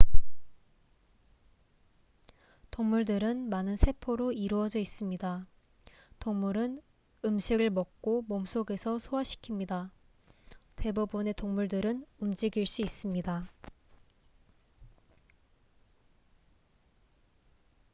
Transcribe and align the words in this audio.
동물들은 2.71 3.49
많은 3.51 3.75
세포로 3.77 4.31
이루어져 4.31 4.79
있습니다 4.79 5.45
동물은 6.19 6.81
음식을 7.23 7.69
먹고 7.69 8.23
몸 8.23 8.47
속에서 8.47 8.97
소화시킵니다 8.97 9.91
대부분의 10.75 11.35
동물들은 11.35 12.07
움직일 12.17 12.65
수 12.65 12.81
있습니다 12.81 13.47